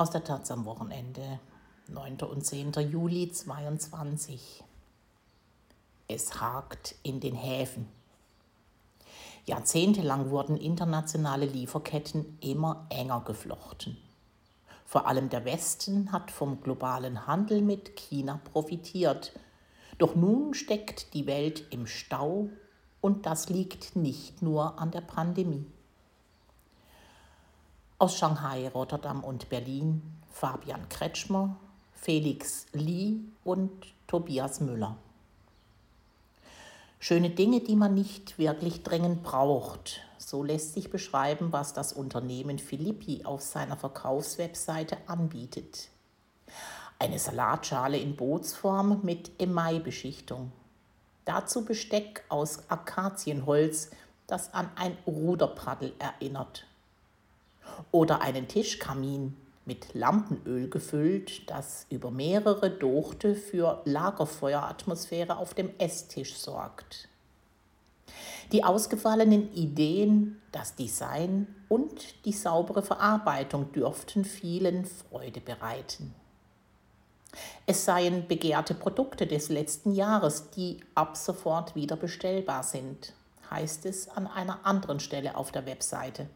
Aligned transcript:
Aus 0.00 0.10
der 0.10 0.22
Taz 0.22 0.52
am 0.52 0.64
Wochenende, 0.64 1.40
9. 1.88 2.18
und 2.18 2.46
10. 2.46 2.70
Juli 2.88 3.32
22. 3.32 4.62
Es 6.06 6.40
hakt 6.40 6.94
in 7.02 7.18
den 7.18 7.34
Häfen. 7.34 7.88
Jahrzehntelang 9.44 10.30
wurden 10.30 10.56
internationale 10.56 11.46
Lieferketten 11.46 12.38
immer 12.40 12.86
enger 12.90 13.22
geflochten. 13.22 13.96
Vor 14.84 15.08
allem 15.08 15.30
der 15.30 15.44
Westen 15.44 16.12
hat 16.12 16.30
vom 16.30 16.60
globalen 16.60 17.26
Handel 17.26 17.60
mit 17.60 17.96
China 17.96 18.40
profitiert. 18.52 19.32
Doch 19.98 20.14
nun 20.14 20.54
steckt 20.54 21.12
die 21.12 21.26
Welt 21.26 21.64
im 21.70 21.88
Stau 21.88 22.50
und 23.00 23.26
das 23.26 23.48
liegt 23.48 23.96
nicht 23.96 24.42
nur 24.42 24.78
an 24.78 24.92
der 24.92 25.00
Pandemie. 25.00 25.66
Aus 28.00 28.16
Shanghai, 28.16 28.68
Rotterdam 28.68 29.24
und 29.24 29.48
Berlin 29.48 30.02
Fabian 30.30 30.88
Kretschmer, 30.88 31.56
Felix 31.94 32.66
Lee 32.72 33.16
und 33.42 33.72
Tobias 34.06 34.60
Müller. 34.60 34.96
Schöne 37.00 37.30
Dinge, 37.30 37.58
die 37.58 37.74
man 37.74 37.94
nicht 37.94 38.38
wirklich 38.38 38.84
dringend 38.84 39.24
braucht. 39.24 40.00
So 40.16 40.44
lässt 40.44 40.74
sich 40.74 40.90
beschreiben, 40.90 41.50
was 41.50 41.72
das 41.72 41.92
Unternehmen 41.92 42.60
Philippi 42.60 43.24
auf 43.24 43.42
seiner 43.42 43.76
Verkaufswebseite 43.76 44.96
anbietet. 45.08 45.88
Eine 47.00 47.18
Salatschale 47.18 47.98
in 47.98 48.14
Bootsform 48.14 49.00
mit 49.02 49.32
Emaille-Beschichtung. 49.40 50.52
Dazu 51.24 51.64
Besteck 51.64 52.22
aus 52.28 52.60
Akazienholz, 52.68 53.90
das 54.28 54.54
an 54.54 54.70
ein 54.76 54.96
Ruderpaddel 55.04 55.94
erinnert 55.98 56.67
oder 57.90 58.20
einen 58.22 58.48
Tischkamin 58.48 59.36
mit 59.64 59.94
Lampenöl 59.94 60.70
gefüllt, 60.70 61.48
das 61.50 61.86
über 61.90 62.10
mehrere 62.10 62.70
Dochte 62.70 63.34
für 63.34 63.82
Lagerfeueratmosphäre 63.84 65.36
auf 65.36 65.54
dem 65.54 65.70
Esstisch 65.78 66.36
sorgt. 66.36 67.08
Die 68.50 68.64
ausgefallenen 68.64 69.52
Ideen, 69.52 70.40
das 70.52 70.74
Design 70.74 71.46
und 71.68 72.24
die 72.24 72.32
saubere 72.32 72.82
Verarbeitung 72.82 73.70
dürften 73.72 74.24
vielen 74.24 74.86
Freude 74.86 75.40
bereiten. 75.40 76.14
Es 77.66 77.84
seien 77.84 78.26
begehrte 78.26 78.72
Produkte 78.72 79.26
des 79.26 79.50
letzten 79.50 79.92
Jahres, 79.92 80.50
die 80.50 80.80
ab 80.94 81.18
sofort 81.18 81.74
wieder 81.74 81.96
bestellbar 81.96 82.62
sind, 82.62 83.12
heißt 83.50 83.84
es 83.84 84.08
an 84.08 84.26
einer 84.26 84.64
anderen 84.64 84.98
Stelle 84.98 85.36
auf 85.36 85.52
der 85.52 85.66
Webseite. 85.66 86.30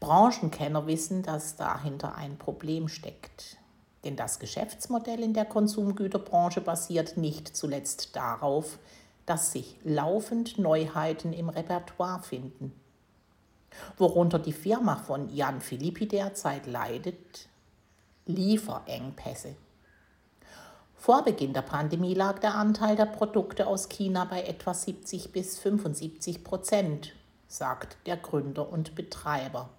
Branchenkenner 0.00 0.86
wissen, 0.86 1.22
dass 1.22 1.56
dahinter 1.56 2.14
ein 2.14 2.38
Problem 2.38 2.88
steckt. 2.88 3.56
Denn 4.04 4.16
das 4.16 4.38
Geschäftsmodell 4.38 5.20
in 5.20 5.34
der 5.34 5.44
Konsumgüterbranche 5.44 6.60
basiert 6.60 7.16
nicht 7.16 7.56
zuletzt 7.56 8.14
darauf, 8.14 8.78
dass 9.26 9.52
sich 9.52 9.76
laufend 9.84 10.58
Neuheiten 10.58 11.32
im 11.32 11.48
Repertoire 11.48 12.22
finden. 12.22 12.72
Worunter 13.98 14.38
die 14.38 14.52
Firma 14.52 14.96
von 14.96 15.28
Jan 15.34 15.60
Philippi 15.60 16.06
derzeit 16.06 16.66
leidet, 16.66 17.48
Lieferengpässe. 18.26 19.56
Vor 20.94 21.22
Beginn 21.22 21.52
der 21.52 21.62
Pandemie 21.62 22.14
lag 22.14 22.38
der 22.38 22.54
Anteil 22.54 22.96
der 22.96 23.06
Produkte 23.06 23.66
aus 23.66 23.88
China 23.88 24.24
bei 24.24 24.42
etwa 24.42 24.74
70 24.74 25.32
bis 25.32 25.58
75 25.58 26.44
Prozent, 26.44 27.14
sagt 27.46 27.96
der 28.06 28.16
Gründer 28.16 28.70
und 28.70 28.94
Betreiber. 28.94 29.70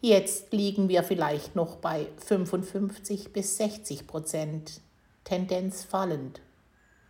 Jetzt 0.00 0.52
liegen 0.52 0.88
wir 0.88 1.02
vielleicht 1.02 1.56
noch 1.56 1.76
bei 1.76 2.06
55 2.26 3.32
bis 3.32 3.56
60 3.56 4.06
Prozent, 4.06 4.80
Tendenz 5.24 5.84
fallend. 5.84 6.40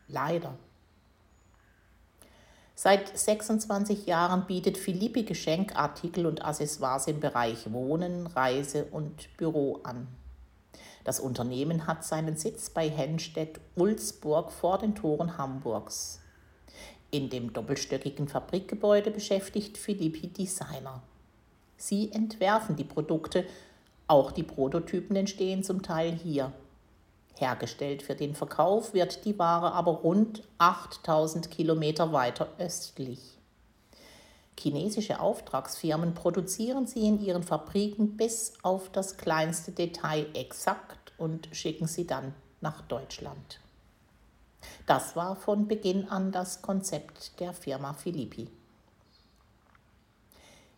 Leider. 0.09 0.57
Seit 2.75 3.17
26 3.17 4.07
Jahren 4.07 4.47
bietet 4.47 4.77
Philippi 4.77 5.23
Geschenkartikel 5.23 6.27
und 6.27 6.45
Accessoires 6.45 7.07
im 7.07 7.21
Bereich 7.21 7.73
Wohnen, 7.73 8.27
Reise 8.27 8.85
und 8.85 9.35
Büro 9.39 9.81
an. 9.83 10.07
Das 11.03 11.19
Unternehmen 11.19 11.87
hat 11.87 12.05
seinen 12.05 12.37
Sitz 12.37 12.69
bei 12.69 12.91
Hennstedt-Ulzburg 12.91 14.53
vor 14.53 14.79
den 14.79 14.95
Toren 14.95 15.39
Hamburgs. 15.39 16.21
In 17.11 17.31
dem 17.31 17.53
doppelstöckigen 17.53 18.29
Fabrikgebäude 18.29 19.11
beschäftigt 19.11 19.79
Philippi 19.79 20.29
Designer. 20.29 21.03
Sie 21.77 22.13
entwerfen 22.13 22.77
die 22.77 22.85
Produkte, 22.85 23.45
auch 24.07 24.33
die 24.33 24.43
Prototypen 24.43 25.17
entstehen 25.17 25.63
zum 25.63 25.83
Teil 25.83 26.13
hier. 26.13 26.53
Hergestellt 27.35 28.03
für 28.03 28.15
den 28.15 28.35
Verkauf 28.35 28.95
wird 28.95 29.25
die 29.25 29.39
Ware 29.39 29.73
aber 29.73 29.93
rund 29.93 30.43
8000 30.59 31.51
Kilometer 31.51 32.13
weiter 32.13 32.49
östlich. 32.59 33.37
Chinesische 34.59 35.21
Auftragsfirmen 35.21 36.15
produzieren 36.15 36.87
sie 36.87 37.07
in 37.07 37.21
ihren 37.21 37.43
Fabriken 37.43 38.17
bis 38.17 38.55
auf 38.63 38.91
das 38.91 39.19
kleinste 39.19 39.73
Detail 39.73 40.27
exakt 40.35 41.13
und 41.19 41.49
schicken 41.53 41.87
sie 41.87 42.07
dann 42.07 42.35
nach 42.63 42.81
Deutschland. 42.83 43.61
Das 44.87 45.15
war 45.15 45.37
von 45.37 45.69
Beginn 45.69 46.09
an 46.09 46.33
das 46.33 46.63
Konzept 46.63 47.39
der 47.39 47.53
Firma 47.53 47.93
Philippi. 47.93 48.49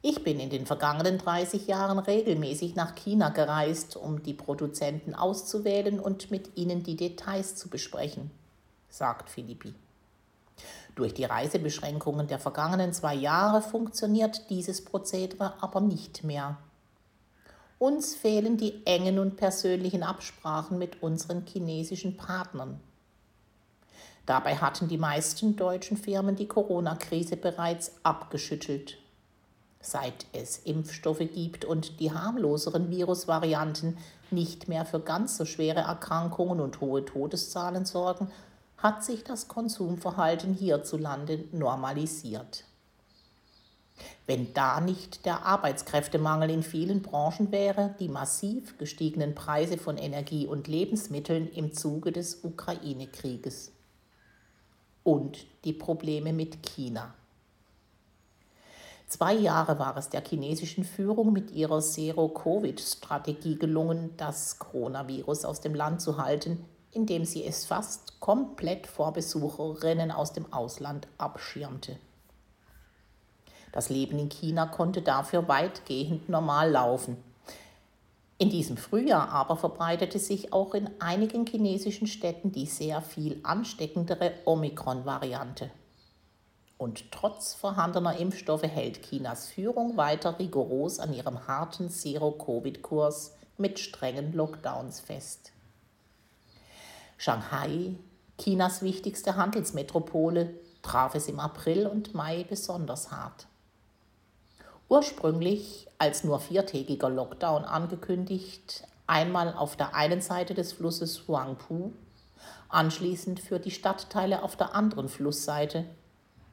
Ich 0.00 0.22
bin 0.22 0.38
in 0.38 0.48
den 0.48 0.64
vergangenen 0.64 1.18
30 1.18 1.66
Jahren 1.66 1.98
regelmäßig 1.98 2.76
nach 2.76 2.94
China 2.94 3.30
gereist, 3.30 3.96
um 3.96 4.22
die 4.22 4.32
Produzenten 4.32 5.12
auszuwählen 5.12 5.98
und 5.98 6.30
mit 6.30 6.56
ihnen 6.56 6.84
die 6.84 6.94
Details 6.94 7.56
zu 7.56 7.68
besprechen, 7.68 8.30
sagt 8.88 9.28
Philippi. 9.28 9.74
Durch 10.94 11.14
die 11.14 11.24
Reisebeschränkungen 11.24 12.28
der 12.28 12.38
vergangenen 12.38 12.92
zwei 12.92 13.14
Jahre 13.14 13.60
funktioniert 13.60 14.48
dieses 14.50 14.84
Prozedere 14.84 15.54
aber 15.60 15.80
nicht 15.80 16.22
mehr. 16.22 16.58
Uns 17.80 18.14
fehlen 18.14 18.56
die 18.56 18.86
engen 18.86 19.18
und 19.18 19.36
persönlichen 19.36 20.04
Absprachen 20.04 20.78
mit 20.78 21.02
unseren 21.02 21.44
chinesischen 21.44 22.16
Partnern. 22.16 22.80
Dabei 24.26 24.56
hatten 24.56 24.86
die 24.86 24.98
meisten 24.98 25.56
deutschen 25.56 25.96
Firmen 25.96 26.36
die 26.36 26.48
Corona-Krise 26.48 27.36
bereits 27.36 27.92
abgeschüttelt 28.04 28.98
seit 29.90 30.26
es 30.32 30.58
Impfstoffe 30.58 31.18
gibt 31.18 31.64
und 31.64 32.00
die 32.00 32.12
harmloseren 32.12 32.90
Virusvarianten 32.90 33.96
nicht 34.30 34.68
mehr 34.68 34.84
für 34.84 35.00
ganz 35.00 35.36
so 35.36 35.44
schwere 35.44 35.80
Erkrankungen 35.80 36.60
und 36.60 36.80
hohe 36.80 37.04
Todeszahlen 37.04 37.84
sorgen, 37.84 38.30
hat 38.76 39.04
sich 39.04 39.24
das 39.24 39.48
Konsumverhalten 39.48 40.54
hierzulande 40.54 41.44
normalisiert. 41.52 42.64
Wenn 44.26 44.52
da 44.54 44.80
nicht 44.80 45.24
der 45.26 45.44
Arbeitskräftemangel 45.44 46.50
in 46.50 46.62
vielen 46.62 47.02
Branchen 47.02 47.50
wäre, 47.50 47.94
die 47.98 48.08
massiv 48.08 48.78
gestiegenen 48.78 49.34
Preise 49.34 49.78
von 49.78 49.96
Energie 49.96 50.46
und 50.46 50.68
Lebensmitteln 50.68 51.48
im 51.48 51.72
Zuge 51.72 52.12
des 52.12 52.44
Ukraine-Krieges 52.44 53.72
und 55.02 55.46
die 55.64 55.72
Probleme 55.72 56.32
mit 56.32 56.62
China. 56.62 57.14
Zwei 59.08 59.32
Jahre 59.32 59.78
war 59.78 59.96
es 59.96 60.10
der 60.10 60.22
chinesischen 60.22 60.84
Führung 60.84 61.32
mit 61.32 61.50
ihrer 61.50 61.80
Zero-Covid-Strategie 61.80 63.56
gelungen, 63.56 64.12
das 64.18 64.58
Coronavirus 64.58 65.46
aus 65.46 65.62
dem 65.62 65.74
Land 65.74 66.02
zu 66.02 66.18
halten, 66.18 66.62
indem 66.92 67.24
sie 67.24 67.42
es 67.42 67.64
fast 67.64 68.20
komplett 68.20 68.86
vor 68.86 69.14
Besucherinnen 69.14 70.10
aus 70.10 70.34
dem 70.34 70.52
Ausland 70.52 71.08
abschirmte. 71.16 71.96
Das 73.72 73.88
Leben 73.88 74.18
in 74.18 74.28
China 74.28 74.66
konnte 74.66 75.00
dafür 75.00 75.48
weitgehend 75.48 76.28
normal 76.28 76.70
laufen. 76.70 77.16
In 78.36 78.50
diesem 78.50 78.76
Frühjahr 78.76 79.30
aber 79.30 79.56
verbreitete 79.56 80.18
sich 80.18 80.52
auch 80.52 80.74
in 80.74 80.90
einigen 81.00 81.46
chinesischen 81.46 82.06
Städten 82.06 82.52
die 82.52 82.66
sehr 82.66 83.00
viel 83.00 83.40
ansteckendere 83.42 84.34
Omikron-Variante. 84.44 85.70
Und 86.78 87.10
trotz 87.10 87.54
vorhandener 87.54 88.16
Impfstoffe 88.18 88.62
hält 88.62 89.02
Chinas 89.02 89.48
Führung 89.48 89.96
weiter 89.96 90.38
rigoros 90.38 91.00
an 91.00 91.12
ihrem 91.12 91.48
harten 91.48 91.90
Zero-Covid-Kurs 91.90 93.34
mit 93.56 93.80
strengen 93.80 94.32
Lockdowns 94.32 95.00
fest. 95.00 95.50
Shanghai, 97.16 97.96
Chinas 98.38 98.82
wichtigste 98.82 99.34
Handelsmetropole, 99.34 100.54
traf 100.82 101.16
es 101.16 101.26
im 101.26 101.40
April 101.40 101.88
und 101.88 102.14
Mai 102.14 102.46
besonders 102.48 103.10
hart. 103.10 103.48
Ursprünglich 104.88 105.88
als 105.98 106.22
nur 106.22 106.38
viertägiger 106.38 107.10
Lockdown 107.10 107.64
angekündigt, 107.64 108.86
einmal 109.08 109.52
auf 109.52 109.74
der 109.74 109.96
einen 109.96 110.20
Seite 110.20 110.54
des 110.54 110.74
Flusses 110.74 111.26
Huangpu, 111.26 111.90
anschließend 112.68 113.40
für 113.40 113.58
die 113.58 113.72
Stadtteile 113.72 114.44
auf 114.44 114.54
der 114.54 114.76
anderen 114.76 115.08
Flussseite 115.08 115.84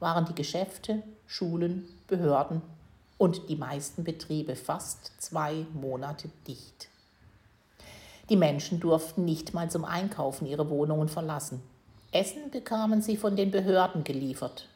waren 0.00 0.24
die 0.26 0.34
Geschäfte, 0.34 1.02
Schulen, 1.26 1.88
Behörden 2.06 2.62
und 3.18 3.48
die 3.48 3.56
meisten 3.56 4.04
Betriebe 4.04 4.56
fast 4.56 5.12
zwei 5.18 5.66
Monate 5.72 6.30
dicht. 6.46 6.88
Die 8.28 8.36
Menschen 8.36 8.80
durften 8.80 9.24
nicht 9.24 9.54
mal 9.54 9.70
zum 9.70 9.84
Einkaufen 9.84 10.46
ihre 10.46 10.68
Wohnungen 10.68 11.08
verlassen. 11.08 11.62
Essen 12.12 12.50
bekamen 12.50 13.02
sie 13.02 13.16
von 13.16 13.36
den 13.36 13.50
Behörden 13.50 14.04
geliefert, 14.04 14.68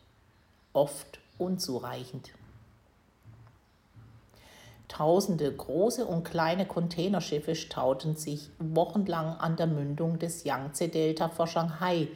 oft 0.72 1.18
unzureichend. 1.38 2.30
Tausende 4.88 5.52
große 5.52 6.04
und 6.04 6.24
kleine 6.24 6.66
Containerschiffe 6.66 7.54
stauten 7.54 8.16
sich 8.16 8.50
wochenlang 8.58 9.36
an 9.36 9.56
der 9.56 9.68
Mündung 9.68 10.18
des 10.18 10.44
Yangtze-Delta 10.44 11.28
vor 11.28 11.46
Shanghai, 11.46 12.08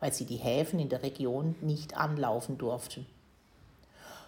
weil 0.00 0.12
sie 0.12 0.24
die 0.24 0.36
Häfen 0.36 0.80
in 0.80 0.88
der 0.88 1.02
Region 1.02 1.54
nicht 1.60 1.96
anlaufen 1.96 2.58
durften. 2.58 3.06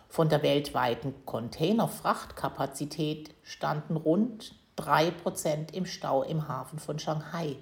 Von 0.08 0.28
der 0.28 0.42
weltweiten 0.42 1.14
Containerfrachtkapazität 1.24 3.34
standen 3.42 3.96
rund 3.96 4.54
3% 4.78 5.72
im 5.72 5.86
Stau 5.86 6.22
im 6.22 6.48
Hafen 6.48 6.78
von 6.78 6.98
Shanghai, 6.98 7.56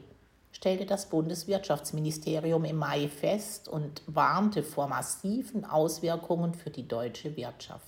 stellte 0.52 0.84
das 0.84 1.08
Bundeswirtschaftsministerium 1.08 2.64
im 2.64 2.76
Mai 2.76 3.08
fest 3.08 3.68
und 3.68 4.02
warnte 4.06 4.62
vor 4.62 4.88
massiven 4.88 5.64
Auswirkungen 5.64 6.54
für 6.54 6.70
die 6.70 6.88
deutsche 6.88 7.36
Wirtschaft. 7.36 7.84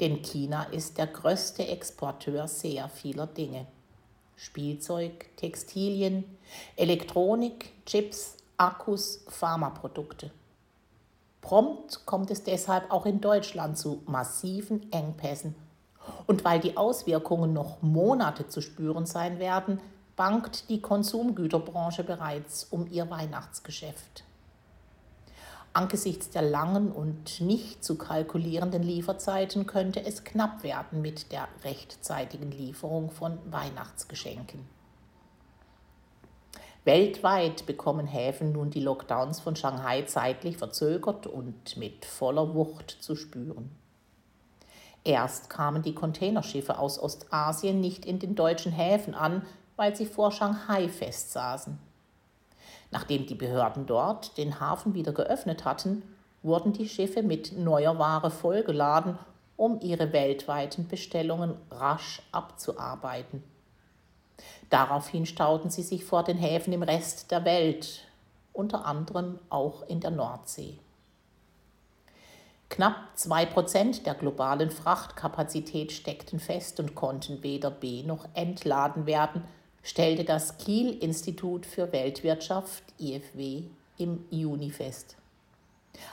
Denn 0.00 0.22
China 0.22 0.64
ist 0.64 0.98
der 0.98 1.06
größte 1.06 1.66
Exporteur 1.66 2.48
sehr 2.48 2.88
vieler 2.88 3.26
Dinge. 3.26 3.66
Spielzeug, 4.36 5.26
Textilien, 5.36 6.24
Elektronik, 6.76 7.72
Chips, 7.86 8.36
Akkus, 8.58 9.22
Pharmaprodukte. 9.28 10.30
Prompt 11.42 12.06
kommt 12.06 12.30
es 12.30 12.42
deshalb 12.42 12.90
auch 12.90 13.04
in 13.04 13.20
Deutschland 13.20 13.76
zu 13.76 14.02
massiven 14.06 14.90
Engpässen. 14.92 15.54
Und 16.26 16.44
weil 16.44 16.60
die 16.60 16.76
Auswirkungen 16.76 17.52
noch 17.52 17.82
Monate 17.82 18.48
zu 18.48 18.60
spüren 18.60 19.04
sein 19.04 19.38
werden, 19.38 19.80
bangt 20.16 20.70
die 20.70 20.80
Konsumgüterbranche 20.80 22.02
bereits 22.02 22.64
um 22.64 22.90
ihr 22.90 23.10
Weihnachtsgeschäft. 23.10 24.24
Angesichts 25.74 26.30
der 26.30 26.40
langen 26.40 26.90
und 26.90 27.42
nicht 27.42 27.84
zu 27.84 27.98
kalkulierenden 27.98 28.82
Lieferzeiten 28.82 29.66
könnte 29.66 30.02
es 30.02 30.24
knapp 30.24 30.62
werden 30.62 31.02
mit 31.02 31.30
der 31.30 31.46
rechtzeitigen 31.62 32.50
Lieferung 32.50 33.10
von 33.10 33.38
Weihnachtsgeschenken. 33.50 34.75
Weltweit 36.86 37.66
bekommen 37.66 38.06
Häfen 38.06 38.52
nun 38.52 38.70
die 38.70 38.78
Lockdowns 38.78 39.40
von 39.40 39.56
Shanghai 39.56 40.02
zeitlich 40.02 40.56
verzögert 40.56 41.26
und 41.26 41.76
mit 41.76 42.04
voller 42.04 42.54
Wucht 42.54 42.90
zu 43.00 43.16
spüren. 43.16 43.72
Erst 45.02 45.50
kamen 45.50 45.82
die 45.82 45.96
Containerschiffe 45.96 46.78
aus 46.78 47.02
Ostasien 47.02 47.80
nicht 47.80 48.06
in 48.06 48.20
den 48.20 48.36
deutschen 48.36 48.70
Häfen 48.70 49.14
an, 49.14 49.42
weil 49.74 49.96
sie 49.96 50.06
vor 50.06 50.30
Shanghai 50.30 50.88
festsaßen. 50.88 51.76
Nachdem 52.92 53.26
die 53.26 53.34
Behörden 53.34 53.86
dort 53.86 54.38
den 54.38 54.60
Hafen 54.60 54.94
wieder 54.94 55.12
geöffnet 55.12 55.64
hatten, 55.64 56.04
wurden 56.44 56.72
die 56.72 56.88
Schiffe 56.88 57.24
mit 57.24 57.58
neuer 57.58 57.98
Ware 57.98 58.30
vollgeladen, 58.30 59.18
um 59.56 59.80
ihre 59.80 60.12
weltweiten 60.12 60.86
Bestellungen 60.86 61.56
rasch 61.68 62.22
abzuarbeiten. 62.30 63.42
Daraufhin 64.70 65.26
stauten 65.26 65.70
sie 65.70 65.82
sich 65.82 66.04
vor 66.04 66.24
den 66.24 66.36
Häfen 66.36 66.72
im 66.72 66.82
Rest 66.82 67.30
der 67.30 67.44
Welt, 67.44 68.02
unter 68.52 68.84
anderem 68.84 69.38
auch 69.48 69.86
in 69.88 70.00
der 70.00 70.10
Nordsee. 70.10 70.78
Knapp 72.68 72.96
zwei 73.14 73.46
Prozent 73.46 74.06
der 74.06 74.14
globalen 74.14 74.70
Frachtkapazität 74.70 75.92
steckten 75.92 76.40
fest 76.40 76.80
und 76.80 76.94
konnten 76.94 77.42
weder 77.42 77.70
be- 77.70 78.02
noch 78.04 78.26
entladen 78.34 79.06
werden, 79.06 79.44
stellte 79.82 80.24
das 80.24 80.58
Kiel-Institut 80.58 81.64
für 81.64 81.92
Weltwirtschaft 81.92 82.82
IFW 82.98 83.62
im 83.98 84.24
Juni 84.30 84.70
fest. 84.70 85.16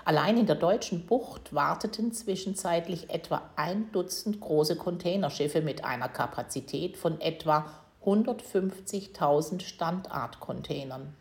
Allein 0.05 0.37
in 0.37 0.45
der 0.45 0.55
deutschen 0.55 1.05
Bucht 1.07 1.53
warteten 1.53 2.13
zwischenzeitlich 2.13 3.09
etwa 3.09 3.41
ein 3.55 3.91
Dutzend 3.91 4.39
große 4.39 4.75
Containerschiffe 4.75 5.61
mit 5.61 5.83
einer 5.83 6.07
Kapazität 6.07 6.95
von 6.97 7.19
etwa 7.19 7.65
150.000 8.05 9.61
Standardcontainern. 9.61 11.15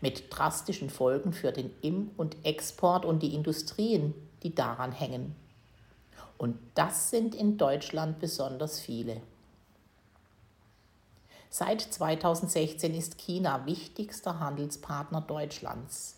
Mit 0.00 0.24
drastischen 0.30 0.90
Folgen 0.90 1.32
für 1.32 1.52
den 1.52 1.70
Im- 1.82 2.10
und 2.16 2.44
Export 2.44 3.04
und 3.04 3.22
die 3.22 3.34
Industrien, 3.34 4.14
die 4.42 4.54
daran 4.54 4.92
hängen. 4.92 5.34
Und 6.38 6.58
das 6.74 7.10
sind 7.10 7.34
in 7.34 7.58
Deutschland 7.58 8.18
besonders 8.18 8.80
viele. 8.80 9.20
Seit 11.50 11.80
2016 11.80 12.94
ist 12.94 13.18
China 13.18 13.66
wichtigster 13.66 14.38
Handelspartner 14.38 15.20
Deutschlands. 15.20 16.16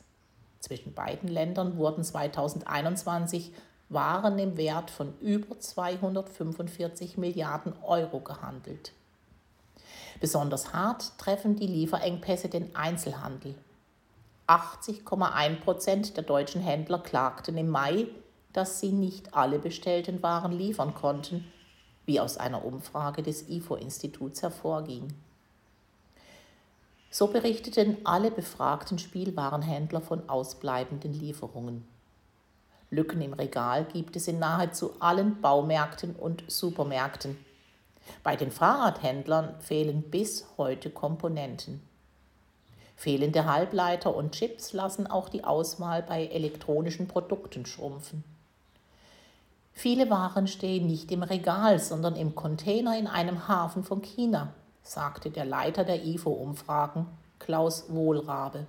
Zwischen 0.60 0.94
beiden 0.94 1.28
Ländern 1.28 1.76
wurden 1.76 2.04
2021 2.04 3.52
Waren 3.88 4.38
im 4.38 4.56
Wert 4.56 4.90
von 4.90 5.18
über 5.20 5.58
245 5.58 7.18
Milliarden 7.18 7.74
Euro 7.82 8.20
gehandelt. 8.20 8.92
Besonders 10.20 10.72
hart 10.72 11.18
treffen 11.18 11.56
die 11.56 11.66
Lieferengpässe 11.66 12.48
den 12.48 12.74
Einzelhandel. 12.76 13.54
80,1 14.46 15.60
Prozent 15.60 16.16
der 16.16 16.24
deutschen 16.24 16.60
Händler 16.60 16.98
klagten 16.98 17.56
im 17.56 17.68
Mai, 17.68 18.08
dass 18.52 18.80
sie 18.80 18.92
nicht 18.92 19.34
alle 19.34 19.58
bestellten 19.58 20.22
Waren 20.22 20.52
liefern 20.52 20.94
konnten 20.94 21.44
wie 22.06 22.20
aus 22.20 22.36
einer 22.36 22.64
Umfrage 22.64 23.22
des 23.22 23.48
IFO-Instituts 23.48 24.42
hervorging. 24.42 25.14
So 27.10 27.26
berichteten 27.26 27.98
alle 28.04 28.30
befragten 28.30 28.98
Spielwarenhändler 28.98 30.00
von 30.00 30.28
ausbleibenden 30.28 31.12
Lieferungen. 31.12 31.86
Lücken 32.90 33.20
im 33.20 33.34
Regal 33.34 33.84
gibt 33.84 34.16
es 34.16 34.28
in 34.28 34.38
nahezu 34.38 35.00
allen 35.00 35.40
Baumärkten 35.40 36.16
und 36.16 36.44
Supermärkten. 36.48 37.36
Bei 38.22 38.36
den 38.36 38.50
Fahrradhändlern 38.50 39.54
fehlen 39.60 40.02
bis 40.02 40.46
heute 40.56 40.90
Komponenten. 40.90 41.80
Fehlende 42.96 43.46
Halbleiter 43.46 44.14
und 44.14 44.32
Chips 44.32 44.72
lassen 44.72 45.06
auch 45.06 45.28
die 45.28 45.44
Auswahl 45.44 46.02
bei 46.02 46.26
elektronischen 46.26 47.08
Produkten 47.08 47.66
schrumpfen. 47.66 48.22
Viele 49.72 50.10
Waren 50.10 50.46
stehen 50.46 50.86
nicht 50.86 51.10
im 51.10 51.22
Regal, 51.22 51.78
sondern 51.78 52.14
im 52.14 52.34
Container 52.34 52.96
in 52.96 53.06
einem 53.06 53.48
Hafen 53.48 53.82
von 53.82 54.02
China, 54.02 54.52
sagte 54.82 55.30
der 55.30 55.44
Leiter 55.44 55.84
der 55.84 56.04
IFO-Umfragen, 56.04 57.06
Klaus 57.38 57.86
Wohlrabe. 57.88 58.66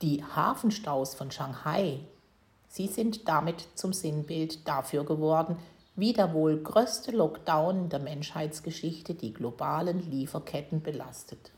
Die 0.00 0.24
Hafenstaus 0.24 1.14
von 1.14 1.30
Shanghai, 1.30 2.00
sie 2.66 2.88
sind 2.88 3.28
damit 3.28 3.68
zum 3.76 3.92
Sinnbild 3.92 4.66
dafür 4.66 5.04
geworden, 5.04 5.56
wie 5.94 6.12
der 6.12 6.32
wohl 6.32 6.58
größte 6.58 7.10
Lockdown 7.10 7.88
der 7.88 7.98
Menschheitsgeschichte 7.98 9.14
die 9.14 9.32
globalen 9.32 10.10
Lieferketten 10.10 10.82
belastet. 10.82 11.50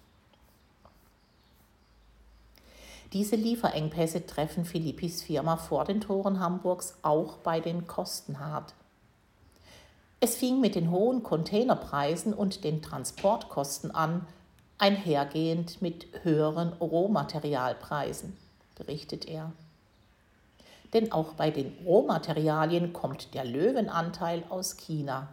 Diese 3.12 3.36
Lieferengpässe 3.36 4.26
treffen 4.26 4.64
Philippis 4.64 5.22
Firma 5.22 5.56
vor 5.56 5.84
den 5.84 6.00
Toren 6.00 6.40
Hamburgs 6.40 6.98
auch 7.02 7.36
bei 7.38 7.60
den 7.60 7.86
Kosten 7.86 8.40
hart. 8.40 8.74
Es 10.18 10.34
fing 10.34 10.60
mit 10.60 10.74
den 10.74 10.90
hohen 10.90 11.22
Containerpreisen 11.22 12.34
und 12.34 12.64
den 12.64 12.82
Transportkosten 12.82 13.92
an, 13.92 14.26
einhergehend 14.78 15.80
mit 15.80 16.06
höheren 16.24 16.72
Rohmaterialpreisen, 16.72 18.36
berichtet 18.74 19.26
er. 19.26 19.52
Denn 20.94 21.12
auch 21.12 21.34
bei 21.34 21.50
den 21.50 21.76
Rohmaterialien 21.84 22.92
kommt 22.92 23.34
der 23.34 23.44
Löwenanteil 23.44 24.44
aus 24.48 24.76
China. 24.76 25.28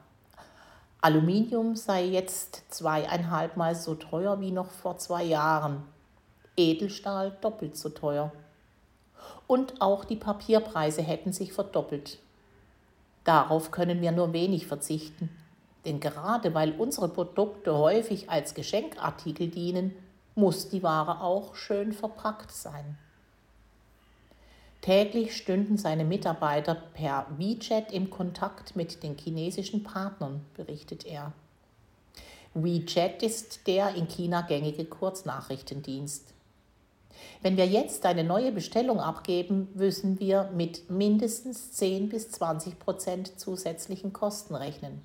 Aluminium 1.00 1.76
sei 1.76 2.06
jetzt 2.06 2.64
zweieinhalbmal 2.70 3.76
so 3.76 3.96
teuer 3.96 4.42
wie 4.42 4.52
noch 4.52 4.72
vor 4.72 4.98
zwei 4.98 5.24
Jahren 5.24 5.84
Edelstahl 6.58 7.38
doppelt 7.42 7.78
so 7.78 7.90
teuer. 7.90 8.32
Und 9.48 9.82
auch 9.82 10.06
die 10.06 10.16
Papierpreise 10.16 11.02
hätten 11.02 11.34
sich 11.34 11.54
verdoppelt. 11.54 12.20
Darauf 13.24 13.72
können 13.72 14.02
wir 14.02 14.12
nur 14.12 14.34
wenig 14.34 14.68
verzichten, 14.68 15.30
denn 15.86 16.00
gerade 16.00 16.54
weil 16.54 16.74
unsere 16.74 17.08
Produkte 17.08 17.78
häufig 17.78 18.30
als 18.30 18.54
Geschenkartikel 18.54 19.48
dienen, 19.48 19.94
muss 20.36 20.70
die 20.70 20.82
Ware 20.82 21.22
auch 21.22 21.56
schön 21.56 21.94
verpackt 21.94 22.52
sein. 22.52 22.98
Täglich 24.82 25.38
stünden 25.38 25.78
seine 25.78 26.04
Mitarbeiter 26.04 26.74
per 26.74 27.28
WeChat 27.38 27.92
im 27.92 28.10
Kontakt 28.10 28.76
mit 28.76 29.04
den 29.04 29.16
chinesischen 29.16 29.84
Partnern, 29.84 30.44
berichtet 30.56 31.06
er. 31.06 31.34
WeChat 32.56 33.22
ist 33.22 33.68
der 33.68 33.94
in 33.94 34.08
China 34.08 34.42
gängige 34.42 34.86
Kurznachrichtendienst. 34.86 36.34
Wenn 37.44 37.58
wir 37.58 37.68
jetzt 37.68 38.06
eine 38.08 38.24
neue 38.24 38.52
Bestellung 38.52 39.00
abgeben, 39.00 39.70
müssen 39.76 40.20
wir 40.20 40.50
mit 40.56 40.90
mindestens 40.90 41.72
10 41.74 42.10
bis 42.10 42.32
20 42.32 42.80
Prozent 42.80 43.40
zusätzlichen 43.40 44.14
Kosten 44.14 44.56
rechnen. 44.56 45.02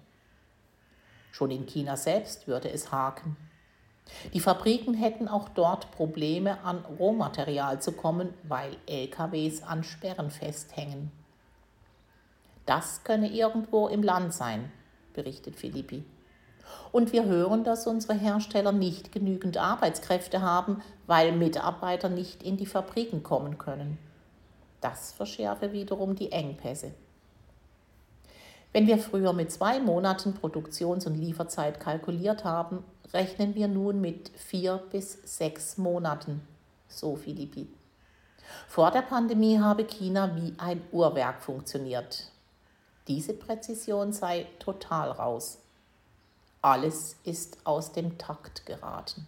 Schon 1.33 1.51
in 1.51 1.67
China 1.67 1.99
selbst 1.99 2.49
würde 2.49 2.71
es 2.71 2.93
haken. 2.93 3.37
Die 4.33 4.41
Fabriken 4.41 4.95
hätten 4.95 5.29
auch 5.29 5.49
dort 5.49 5.91
Probleme, 5.91 6.63
an 6.65 6.85
Rohmaterial 6.99 7.81
zu 7.81 7.93
kommen, 7.93 8.33
weil 8.45 8.77
LKWs 8.87 9.63
an 9.63 9.85
Sperren 9.85 10.31
festhängen. 10.31 11.11
Das 12.67 13.05
könne 13.05 13.29
irgendwo 13.31 13.89
im 13.89 14.03
Land 14.03 14.35
sein, 14.35 14.71
berichtet 15.13 15.57
Philippi. 15.57 16.05
Und 16.91 17.13
wir 17.13 17.25
hören, 17.25 17.63
dass 17.63 17.87
unsere 17.87 18.15
Hersteller 18.15 18.73
nicht 18.73 19.13
genügend 19.13 19.57
Arbeitskräfte 19.57 20.41
haben, 20.43 20.83
weil 21.07 21.33
Mitarbeiter 21.33 22.09
nicht 22.09 22.43
in 22.43 22.57
die 22.57 22.67
Fabriken 22.67 23.23
kommen 23.23 23.59
können. 23.59 23.99
Das 24.81 25.13
verschärfe 25.13 25.73
wiederum 25.73 26.17
die 26.17 26.33
Engpässe. 26.33 26.93
Wenn 28.73 28.87
wir 28.87 28.99
früher 28.99 29.33
mit 29.33 29.51
zwei 29.51 29.81
Monaten 29.81 30.35
Produktions- 30.35 31.07
und 31.07 31.15
Lieferzeit 31.15 31.81
kalkuliert 31.81 32.45
haben, 32.45 32.85
rechnen 33.13 33.55
wir 33.55 33.69
nun 33.69 34.01
mit 34.01 34.31
vier 34.37 34.83
bis 34.91 35.19
sechs 35.25 35.79
Monaten, 35.79 36.47
so 36.89 37.17
Philippi. 37.17 37.69
Vor 38.69 38.91
der 38.91 39.03
Pandemie 39.03 39.59
habe 39.59 39.85
China 39.85 40.37
wie 40.37 40.55
ein 40.59 40.83
Uhrwerk 40.93 41.43
funktioniert. 41.43 42.31
Diese 43.09 43.35
Präzision 43.35 44.13
sei 44.13 44.47
total 44.59 45.11
raus. 45.11 45.59
Alles 46.63 47.17
ist 47.25 47.59
aus 47.65 47.93
dem 47.93 48.19
Takt 48.19 48.67
geraten. 48.67 49.27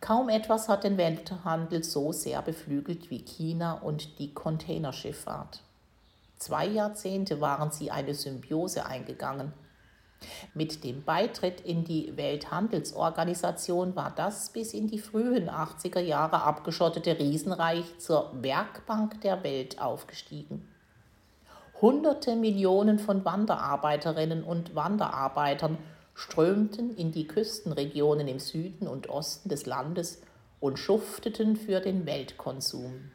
Kaum 0.00 0.30
etwas 0.30 0.68
hat 0.68 0.84
den 0.84 0.96
Welthandel 0.96 1.84
so 1.84 2.12
sehr 2.12 2.40
beflügelt 2.40 3.10
wie 3.10 3.22
China 3.22 3.74
und 3.74 4.18
die 4.18 4.32
Containerschifffahrt. 4.32 5.62
Zwei 6.38 6.66
Jahrzehnte 6.66 7.42
waren 7.42 7.70
sie 7.70 7.90
eine 7.90 8.14
Symbiose 8.14 8.86
eingegangen. 8.86 9.52
Mit 10.54 10.84
dem 10.84 11.02
Beitritt 11.04 11.60
in 11.60 11.84
die 11.84 12.16
Welthandelsorganisation 12.16 13.96
war 13.96 14.12
das 14.14 14.50
bis 14.50 14.74
in 14.74 14.88
die 14.88 14.98
frühen 14.98 15.48
80er 15.48 16.00
Jahre 16.00 16.42
abgeschottete 16.42 17.18
Riesenreich 17.18 17.98
zur 17.98 18.30
Werkbank 18.42 19.20
der 19.22 19.42
Welt 19.44 19.80
aufgestiegen. 19.80 20.68
Hunderte 21.80 22.36
Millionen 22.36 22.98
von 22.98 23.24
Wanderarbeiterinnen 23.24 24.44
und 24.44 24.74
Wanderarbeitern 24.74 25.78
strömten 26.14 26.94
in 26.94 27.12
die 27.12 27.26
Küstenregionen 27.26 28.28
im 28.28 28.38
Süden 28.38 28.86
und 28.86 29.08
Osten 29.08 29.48
des 29.48 29.64
Landes 29.64 30.20
und 30.60 30.78
schufteten 30.78 31.56
für 31.56 31.80
den 31.80 32.04
Weltkonsum. 32.04 33.10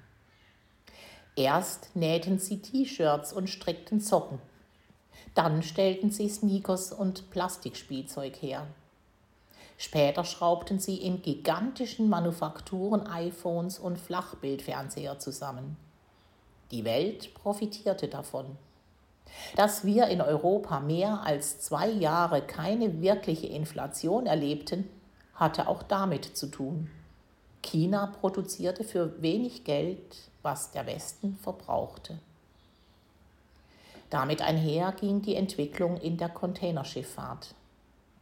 Erst 1.36 1.96
nähten 1.96 2.40
sie 2.40 2.62
T-Shirts 2.62 3.34
und 3.34 3.50
strickten 3.50 4.00
Socken. 4.00 4.40
Dann 5.36 5.62
stellten 5.62 6.12
sie 6.12 6.30
Sneakers 6.30 6.92
und 6.92 7.30
Plastikspielzeug 7.30 8.42
her. 8.42 8.68
Später 9.78 10.24
schraubten 10.24 10.80
sie 10.80 10.96
in 10.96 11.22
gigantischen 11.22 12.10
Manufakturen 12.10 13.06
iPhones 13.08 13.78
und 13.78 14.00
Flachbildfernseher 14.00 15.20
zusammen. 15.20 15.76
Die 16.72 16.86
Welt 16.86 17.34
profitierte 17.34 18.08
davon. 18.08 18.58
Dass 19.58 19.84
wir 19.84 20.08
in 20.08 20.22
Europa 20.22 20.80
mehr 20.80 21.22
als 21.24 21.60
zwei 21.60 21.90
Jahre 21.90 22.42
keine 22.42 23.02
wirkliche 23.02 23.48
Inflation 23.48 24.28
erlebten, 24.28 24.90
hatte 25.34 25.68
auch 25.68 25.84
damit 25.84 26.38
zu 26.38 26.48
tun. 26.48 26.90
China 27.62 28.08
produzierte 28.08 28.84
für 28.86 29.22
wenig 29.22 29.66
Geld, 29.66 30.16
was 30.42 30.72
der 30.72 30.86
Westen 30.86 31.36
verbrauchte. 31.36 32.20
Damit 34.16 34.42
einher 34.42 34.94
ging 34.94 35.22
die 35.22 35.36
Entwicklung 35.36 35.98
in 35.98 36.16
der 36.16 36.30
Containerschifffahrt. 36.30 37.54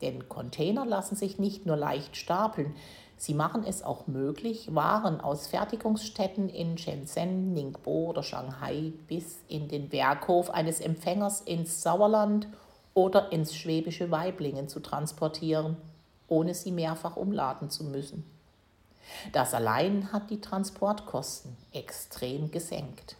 Denn 0.01 0.27
Container 0.27 0.88
lassen 0.88 1.15
sich 1.15 1.38
nicht 1.38 1.67
nur 1.67 1.77
leicht 1.77 2.17
stapeln, 2.17 2.73
Sie 3.15 3.35
machen 3.35 3.63
es 3.63 3.83
auch 3.83 4.07
möglich, 4.07 4.73
Waren 4.73 5.21
aus 5.21 5.45
Fertigungsstätten 5.45 6.50
in 6.50 6.79
Shenzhen, 6.79 7.53
Ningbo 7.53 8.09
oder 8.09 8.23
Shanghai 8.23 8.91
bis 9.07 9.38
in 9.47 9.67
den 9.67 9.91
Werkhof 9.91 10.50
eines 10.50 10.79
Empfängers 10.79 11.41
ins 11.41 11.83
Sauerland 11.83 12.47
oder 12.95 13.31
ins 13.31 13.55
schwäbische 13.55 14.09
Weiblingen 14.09 14.69
zu 14.69 14.79
transportieren, 14.79 15.77
ohne 16.27 16.55
sie 16.55 16.71
mehrfach 16.71 17.17
umladen 17.17 17.69
zu 17.69 17.83
müssen. 17.83 18.25
Das 19.31 19.53
allein 19.53 20.12
hat 20.12 20.31
die 20.31 20.41
Transportkosten 20.41 21.55
extrem 21.71 22.50
gesenkt. 22.50 23.15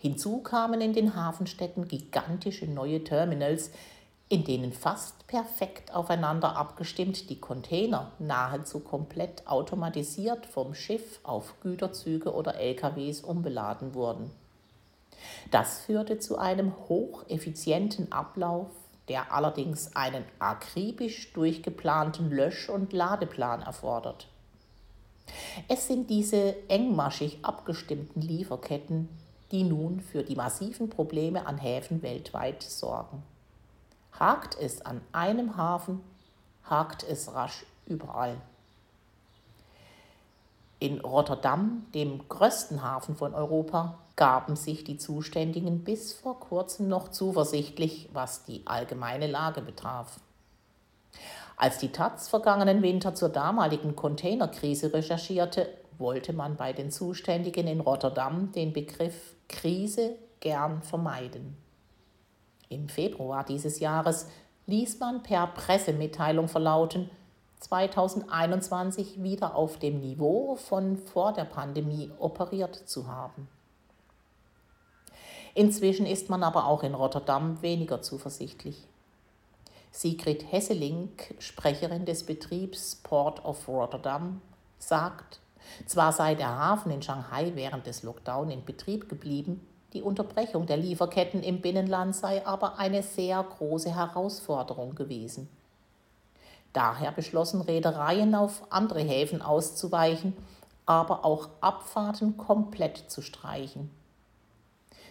Hinzu 0.00 0.38
kamen 0.38 0.80
in 0.80 0.94
den 0.94 1.14
Hafenstädten 1.14 1.86
gigantische 1.86 2.66
neue 2.66 3.04
Terminals, 3.04 3.70
in 4.30 4.44
denen 4.44 4.72
fast 4.72 5.26
perfekt 5.26 5.94
aufeinander 5.94 6.56
abgestimmt 6.56 7.28
die 7.28 7.38
Container 7.38 8.10
nahezu 8.18 8.80
komplett 8.80 9.46
automatisiert 9.46 10.46
vom 10.46 10.74
Schiff 10.74 11.20
auf 11.22 11.60
Güterzüge 11.60 12.32
oder 12.32 12.54
LKWs 12.54 13.20
umbeladen 13.20 13.92
wurden. 13.92 14.30
Das 15.50 15.80
führte 15.80 16.18
zu 16.18 16.38
einem 16.38 16.72
hocheffizienten 16.88 18.10
Ablauf, 18.10 18.68
der 19.08 19.34
allerdings 19.34 19.94
einen 19.96 20.24
akribisch 20.38 21.30
durchgeplanten 21.34 22.30
Lösch- 22.30 22.70
und 22.70 22.94
Ladeplan 22.94 23.60
erfordert. 23.60 24.28
Es 25.68 25.86
sind 25.86 26.08
diese 26.08 26.56
engmaschig 26.68 27.40
abgestimmten 27.42 28.22
Lieferketten, 28.22 29.10
die 29.50 29.64
nun 29.64 30.00
für 30.00 30.22
die 30.22 30.36
massiven 30.36 30.90
Probleme 30.90 31.46
an 31.46 31.58
Häfen 31.58 32.02
weltweit 32.02 32.62
sorgen. 32.62 33.22
Hakt 34.18 34.56
es 34.60 34.82
an 34.82 35.00
einem 35.12 35.56
Hafen, 35.56 36.00
hakt 36.64 37.02
es 37.02 37.34
rasch 37.34 37.64
überall. 37.86 38.36
In 40.78 41.00
Rotterdam, 41.00 41.86
dem 41.94 42.26
größten 42.28 42.82
Hafen 42.82 43.16
von 43.16 43.34
Europa, 43.34 43.98
gaben 44.16 44.56
sich 44.56 44.84
die 44.84 44.98
Zuständigen 44.98 45.84
bis 45.84 46.12
vor 46.12 46.40
kurzem 46.40 46.88
noch 46.88 47.08
zuversichtlich, 47.08 48.08
was 48.12 48.44
die 48.44 48.62
allgemeine 48.66 49.26
Lage 49.26 49.60
betraf. 49.62 50.20
Als 51.56 51.78
die 51.78 51.92
Taz 51.92 52.28
vergangenen 52.28 52.82
Winter 52.82 53.14
zur 53.14 53.28
damaligen 53.28 53.94
Containerkrise 53.94 54.92
recherchierte, 54.94 55.68
wollte 55.98 56.32
man 56.32 56.56
bei 56.56 56.72
den 56.72 56.90
Zuständigen 56.90 57.66
in 57.66 57.80
Rotterdam 57.80 58.52
den 58.52 58.72
Begriff 58.72 59.34
Krise 59.50 60.16
gern 60.38 60.82
vermeiden. 60.82 61.56
Im 62.68 62.88
Februar 62.88 63.44
dieses 63.44 63.80
Jahres 63.80 64.28
ließ 64.66 65.00
man 65.00 65.22
per 65.22 65.48
Pressemitteilung 65.48 66.48
verlauten, 66.48 67.10
2021 67.58 69.22
wieder 69.22 69.54
auf 69.54 69.78
dem 69.78 70.00
Niveau 70.00 70.54
von 70.54 70.96
vor 70.96 71.32
der 71.32 71.44
Pandemie 71.44 72.10
operiert 72.18 72.74
zu 72.74 73.08
haben. 73.08 73.48
Inzwischen 75.54 76.06
ist 76.06 76.30
man 76.30 76.42
aber 76.44 76.66
auch 76.66 76.84
in 76.84 76.94
Rotterdam 76.94 77.60
weniger 77.60 78.00
zuversichtlich. 78.00 78.86
Sigrid 79.90 80.50
Hesseling, 80.52 81.10
Sprecherin 81.40 82.04
des 82.04 82.24
Betriebs 82.24 82.94
Port 83.02 83.44
of 83.44 83.66
Rotterdam, 83.66 84.40
sagt, 84.78 85.40
zwar 85.86 86.12
sei 86.12 86.34
der 86.34 86.56
Hafen 86.56 86.90
in 86.92 87.02
Shanghai 87.02 87.52
während 87.54 87.86
des 87.86 88.02
Lockdown 88.02 88.50
in 88.50 88.64
Betrieb 88.64 89.08
geblieben, 89.08 89.66
die 89.92 90.02
Unterbrechung 90.02 90.66
der 90.66 90.76
Lieferketten 90.76 91.42
im 91.42 91.60
Binnenland 91.60 92.14
sei 92.14 92.46
aber 92.46 92.78
eine 92.78 93.02
sehr 93.02 93.42
große 93.42 93.94
Herausforderung 93.94 94.94
gewesen. 94.94 95.48
Daher 96.72 97.10
beschlossen 97.10 97.60
Reedereien 97.60 98.34
auf 98.36 98.62
andere 98.70 99.00
Häfen 99.00 99.42
auszuweichen, 99.42 100.36
aber 100.86 101.24
auch 101.24 101.48
Abfahrten 101.60 102.36
komplett 102.36 103.10
zu 103.10 103.22
streichen. 103.22 103.90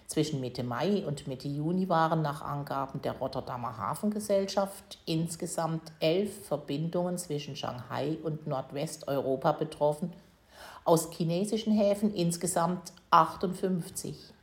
Zwischen 0.07 0.39
Mitte 0.39 0.63
Mai 0.63 1.05
und 1.05 1.27
Mitte 1.27 1.47
Juni 1.47 1.87
waren 1.87 2.21
nach 2.21 2.41
Angaben 2.41 3.01
der 3.01 3.11
Rotterdamer 3.13 3.77
Hafengesellschaft 3.77 4.97
insgesamt 5.05 5.91
elf 5.99 6.47
Verbindungen 6.47 7.17
zwischen 7.17 7.55
Shanghai 7.55 8.17
und 8.23 8.47
Nordwesteuropa 8.47 9.51
betroffen, 9.51 10.13
aus 10.89 11.11
chinesischen 11.11 11.71
Häfen 11.71 12.15
insgesamt 12.15 12.93
58. 13.11 14.33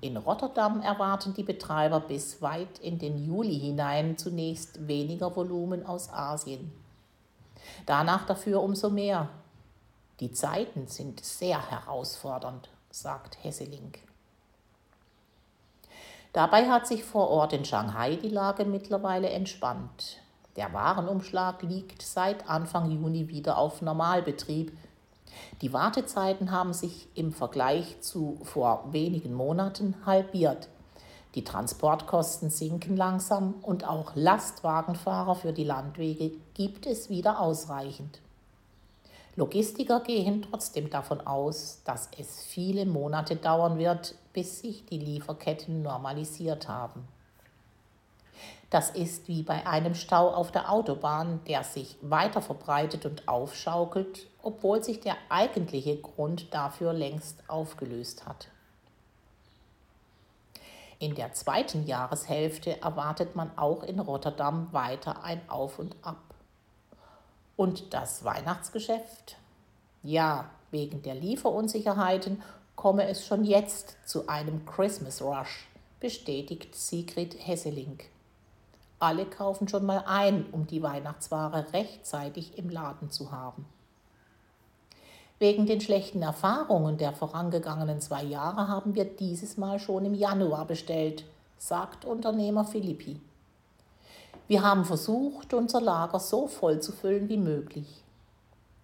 In 0.00 0.16
Rotterdam 0.16 0.80
erwarten 0.80 1.34
die 1.34 1.44
Betreiber 1.44 2.00
bis 2.00 2.42
weit 2.42 2.80
in 2.80 2.98
den 2.98 3.16
Juli 3.16 3.56
hinein 3.56 4.18
zunächst 4.18 4.88
weniger 4.88 5.36
Volumen 5.36 5.86
aus 5.86 6.12
Asien. 6.12 6.72
Danach 7.86 8.26
dafür 8.26 8.60
umso 8.60 8.90
mehr. 8.90 9.28
Die 10.18 10.32
Zeiten 10.32 10.88
sind 10.88 11.24
sehr 11.24 11.70
herausfordernd, 11.70 12.68
sagt 12.90 13.38
Hesseling. 13.44 13.92
Dabei 16.32 16.68
hat 16.68 16.88
sich 16.88 17.04
vor 17.04 17.28
Ort 17.28 17.52
in 17.52 17.64
Shanghai 17.64 18.16
die 18.16 18.30
Lage 18.30 18.64
mittlerweile 18.64 19.28
entspannt. 19.28 20.16
Der 20.56 20.72
Warenumschlag 20.72 21.62
liegt 21.62 22.02
seit 22.02 22.50
Anfang 22.50 22.90
Juni 22.90 23.28
wieder 23.28 23.58
auf 23.58 23.80
Normalbetrieb 23.80 24.76
die 25.62 25.72
Wartezeiten 25.72 26.50
haben 26.50 26.72
sich 26.72 27.08
im 27.14 27.32
Vergleich 27.32 28.00
zu 28.00 28.38
vor 28.42 28.88
wenigen 28.92 29.34
Monaten 29.34 29.94
halbiert. 30.06 30.68
Die 31.34 31.44
Transportkosten 31.44 32.50
sinken 32.50 32.96
langsam 32.96 33.54
und 33.62 33.86
auch 33.86 34.12
Lastwagenfahrer 34.14 35.36
für 35.36 35.52
die 35.52 35.64
Landwege 35.64 36.32
gibt 36.54 36.86
es 36.86 37.08
wieder 37.08 37.40
ausreichend. 37.40 38.20
Logistiker 39.36 40.00
gehen 40.00 40.46
trotzdem 40.50 40.90
davon 40.90 41.20
aus, 41.20 41.82
dass 41.84 42.08
es 42.18 42.42
viele 42.42 42.84
Monate 42.84 43.36
dauern 43.36 43.78
wird, 43.78 44.16
bis 44.32 44.60
sich 44.60 44.84
die 44.86 44.98
Lieferketten 44.98 45.82
normalisiert 45.82 46.68
haben. 46.68 47.06
Das 48.70 48.90
ist 48.90 49.28
wie 49.28 49.42
bei 49.42 49.66
einem 49.66 49.94
Stau 49.94 50.30
auf 50.30 50.52
der 50.52 50.70
Autobahn, 50.70 51.40
der 51.46 51.64
sich 51.64 51.96
weiter 52.02 52.42
verbreitet 52.42 53.04
und 53.06 53.28
aufschaukelt, 53.28 54.26
obwohl 54.42 54.82
sich 54.82 55.00
der 55.00 55.16
eigentliche 55.28 55.96
Grund 55.96 56.52
dafür 56.52 56.92
längst 56.92 57.42
aufgelöst 57.48 58.26
hat. 58.26 58.48
In 60.98 61.14
der 61.14 61.32
zweiten 61.32 61.86
Jahreshälfte 61.86 62.80
erwartet 62.82 63.34
man 63.34 63.56
auch 63.56 63.82
in 63.82 64.00
Rotterdam 64.00 64.68
weiter 64.72 65.24
ein 65.24 65.40
Auf 65.48 65.78
und 65.78 65.96
Ab. 66.02 66.22
Und 67.56 67.94
das 67.94 68.22
Weihnachtsgeschäft? 68.22 69.36
Ja, 70.02 70.50
wegen 70.70 71.02
der 71.02 71.14
Lieferunsicherheiten 71.14 72.42
komme 72.76 73.08
es 73.08 73.26
schon 73.26 73.44
jetzt 73.44 73.96
zu 74.06 74.28
einem 74.28 74.64
Christmas 74.66 75.22
Rush, 75.22 75.68
bestätigt 76.00 76.74
Sigrid 76.74 77.34
Hesseling. 77.46 77.98
Alle 78.98 79.24
kaufen 79.24 79.68
schon 79.68 79.86
mal 79.86 80.04
ein, 80.06 80.46
um 80.52 80.66
die 80.66 80.82
Weihnachtsware 80.82 81.72
rechtzeitig 81.72 82.58
im 82.58 82.68
Laden 82.68 83.10
zu 83.10 83.32
haben. 83.32 83.64
Wegen 85.40 85.64
den 85.64 85.80
schlechten 85.80 86.20
Erfahrungen 86.20 86.98
der 86.98 87.14
vorangegangenen 87.14 87.98
zwei 88.02 88.22
Jahre 88.22 88.68
haben 88.68 88.94
wir 88.94 89.06
dieses 89.06 89.56
Mal 89.56 89.78
schon 89.78 90.04
im 90.04 90.12
Januar 90.12 90.66
bestellt, 90.66 91.24
sagt 91.56 92.04
Unternehmer 92.04 92.66
Philippi. 92.66 93.18
Wir 94.48 94.62
haben 94.62 94.84
versucht, 94.84 95.54
unser 95.54 95.80
Lager 95.80 96.20
so 96.20 96.46
voll 96.46 96.80
zu 96.80 96.92
füllen 96.92 97.30
wie 97.30 97.38
möglich. 97.38 98.04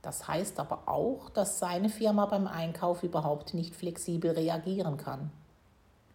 Das 0.00 0.28
heißt 0.28 0.58
aber 0.58 0.84
auch, 0.86 1.28
dass 1.28 1.58
seine 1.58 1.90
Firma 1.90 2.24
beim 2.24 2.46
Einkauf 2.46 3.02
überhaupt 3.02 3.52
nicht 3.52 3.76
flexibel 3.76 4.30
reagieren 4.30 4.96
kann. 4.96 5.30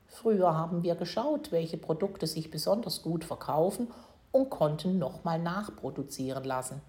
Früher 0.08 0.58
haben 0.58 0.82
wir 0.82 0.96
geschaut, 0.96 1.52
welche 1.52 1.78
Produkte 1.78 2.26
sich 2.26 2.50
besonders 2.50 3.04
gut 3.04 3.24
verkaufen 3.24 3.90
und 4.32 4.50
konnten 4.50 4.98
nochmal 4.98 5.38
nachproduzieren 5.38 6.46
lassen. 6.46 6.82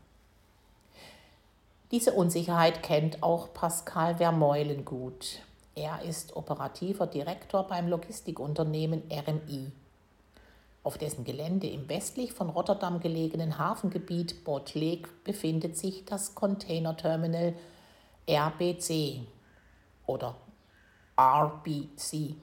Diese 1.93 2.13
Unsicherheit 2.13 2.83
kennt 2.83 3.23
auch 3.23 3.53
Pascal 3.55 4.17
Vermeulen 4.17 4.85
gut. 4.85 5.41
Er 5.77 6.03
ist 6.03 6.35
operativer 6.35 7.07
Direktor 7.07 7.69
beim 7.69 7.87
Logistikunternehmen 7.87 9.05
RMI 9.11 9.71
auf 10.85 10.99
dessen 10.99 11.25
Gelände 11.25 11.69
im 11.69 11.89
westlich 11.89 12.33
von 12.33 12.51
Rotterdam 12.51 12.99
gelegenen 13.01 13.59
Hafengebiet 13.59 14.45
Botlek 14.45 15.25
befindet 15.25 15.77
sich 15.77 16.05
das 16.05 16.35
Containerterminal 16.35 17.55
RBC 18.29 19.21
oder 20.07 20.35
RBC. 21.17 22.35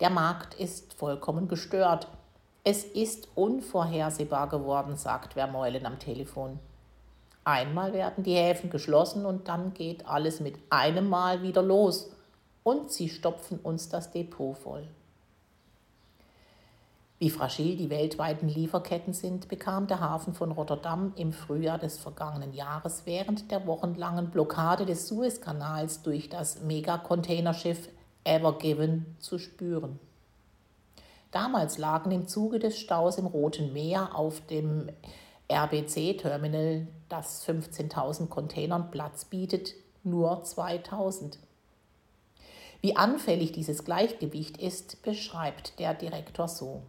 Der 0.00 0.10
Markt 0.10 0.54
ist 0.54 0.94
vollkommen 0.94 1.46
gestört. 1.46 2.08
Es 2.64 2.82
ist 2.82 3.28
unvorhersehbar 3.36 4.48
geworden, 4.48 4.96
sagt 4.96 5.34
Vermeulen 5.34 5.86
am 5.86 6.00
Telefon. 6.00 6.58
Einmal 7.44 7.92
werden 7.92 8.24
die 8.24 8.34
Häfen 8.34 8.70
geschlossen 8.70 9.26
und 9.26 9.48
dann 9.48 9.74
geht 9.74 10.06
alles 10.06 10.40
mit 10.40 10.56
einem 10.70 11.08
Mal 11.08 11.42
wieder 11.42 11.62
los 11.62 12.10
und 12.62 12.90
sie 12.90 13.10
stopfen 13.10 13.58
uns 13.62 13.90
das 13.90 14.10
Depot 14.10 14.56
voll. 14.56 14.88
Wie 17.18 17.30
fragil 17.30 17.76
die 17.76 17.90
weltweiten 17.90 18.48
Lieferketten 18.48 19.12
sind, 19.12 19.48
bekam 19.48 19.86
der 19.86 20.00
Hafen 20.00 20.34
von 20.34 20.52
Rotterdam 20.52 21.12
im 21.16 21.32
Frühjahr 21.32 21.78
des 21.78 21.98
vergangenen 21.98 22.52
Jahres 22.52 23.02
während 23.04 23.50
der 23.50 23.66
wochenlangen 23.66 24.30
Blockade 24.30 24.84
des 24.84 25.06
Suezkanals 25.08 26.02
durch 26.02 26.28
das 26.28 26.62
Megacontainerschiff 26.62 27.88
Ever 28.24 28.58
Given 28.58 29.16
zu 29.20 29.38
spüren. 29.38 30.00
Damals 31.30 31.78
lagen 31.78 32.10
im 32.10 32.26
Zuge 32.26 32.58
des 32.58 32.78
Staus 32.78 33.18
im 33.18 33.26
Roten 33.26 33.72
Meer 33.72 34.14
auf 34.14 34.40
dem 34.46 34.88
RBC-Terminal, 35.50 36.86
das 37.14 37.46
15.000 37.46 38.26
Containern 38.26 38.90
Platz 38.90 39.24
bietet, 39.24 39.74
nur 40.02 40.42
2.000. 40.42 41.38
Wie 42.80 42.96
anfällig 42.96 43.52
dieses 43.52 43.84
Gleichgewicht 43.84 44.56
ist, 44.56 45.00
beschreibt 45.02 45.78
der 45.78 45.94
Direktor 45.94 46.48
so. 46.48 46.82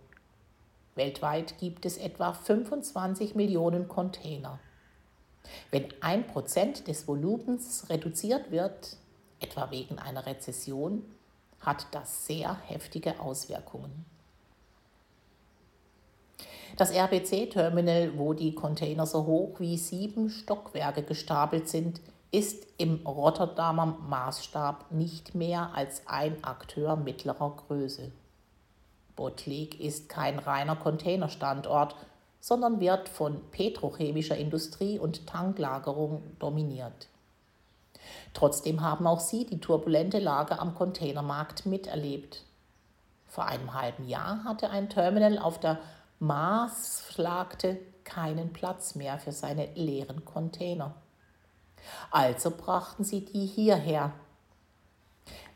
Weltweit 0.96 1.60
gibt 1.60 1.86
es 1.86 1.98
etwa 1.98 2.34
25 2.34 3.36
Millionen 3.36 3.88
Container. 3.88 4.60
Wenn 5.70 5.94
ein 6.02 6.26
Prozent 6.26 6.88
des 6.88 7.08
Volumens 7.08 7.88
reduziert 7.90 8.50
wird, 8.50 8.98
etwa 9.40 9.70
wegen 9.70 10.00
einer 10.00 10.26
Rezession, 10.26 11.04
hat 11.60 11.86
das 11.92 12.26
sehr 12.26 12.60
heftige 12.66 13.20
Auswirkungen. 13.20 14.06
Das 16.76 16.92
RBC-Terminal, 16.92 18.18
wo 18.18 18.34
die 18.34 18.54
Container 18.54 19.06
so 19.06 19.26
hoch 19.26 19.60
wie 19.60 19.78
sieben 19.78 20.30
Stockwerke 20.30 21.04
gestapelt 21.04 21.70
sind, 21.70 22.02
ist 22.32 22.68
im 22.78 23.06
Rotterdamer 23.08 23.98
Maßstab 24.10 24.92
nicht 24.92 25.36
mehr 25.36 25.72
als 25.74 26.06
ein 26.06 26.44
Akteur 26.44 26.98
mittlerer 26.98 27.56
Größe. 27.68 28.12
Botlek 29.16 29.80
ist 29.80 30.10
kein 30.10 30.38
reiner 30.38 30.76
Containerstandort, 30.76 31.96
sondern 32.42 32.82
wird 32.82 33.08
von 33.08 33.40
petrochemischer 33.52 34.36
Industrie 34.36 35.00
und 35.00 35.28
Tanklagerung 35.28 36.24
dominiert. 36.40 37.08
Trotzdem 38.34 38.82
haben 38.82 39.08
auch 39.08 39.22
sie 39.22 39.46
die 39.46 39.62
turbulente 39.62 40.20
Lage 40.20 40.60
am 40.60 40.76
Containermarkt 40.76 41.66
miterlebt. 41.66 42.44
Vor 43.28 43.46
einem 43.46 43.74
halben 43.74 44.08
Jahr 44.10 44.44
hatte 44.44 44.70
ein 44.70 44.90
Terminal 44.90 45.40
auf 45.40 45.58
der 45.58 45.80
Maasflagte 46.20 47.80
keinen 48.04 48.54
Platz 48.54 48.96
mehr 48.96 49.20
für 49.20 49.32
seine 49.32 49.74
leeren 49.74 50.24
Container. 50.26 50.96
Also 52.12 52.52
brachten 52.52 53.04
sie 53.04 53.26
die 53.26 53.46
hierher. 53.46 54.14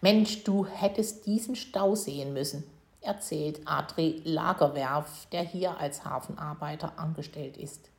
Mensch, 0.01 0.43
du 0.43 0.65
hättest 0.65 1.25
diesen 1.25 1.55
Stau 1.55 1.95
sehen 1.95 2.33
müssen, 2.33 2.63
erzählt 3.01 3.61
Adri 3.65 4.21
Lagerwerf, 4.23 5.27
der 5.31 5.43
hier 5.43 5.77
als 5.77 6.05
Hafenarbeiter 6.05 6.97
angestellt 6.97 7.57
ist. 7.57 7.89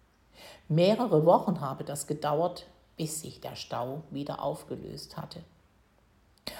Mehrere 0.68 1.26
Wochen 1.26 1.60
habe 1.60 1.84
das 1.84 2.06
gedauert, 2.06 2.66
bis 2.96 3.20
sich 3.20 3.40
der 3.40 3.56
Stau 3.56 4.02
wieder 4.10 4.42
aufgelöst 4.42 5.16
hatte. 5.16 5.42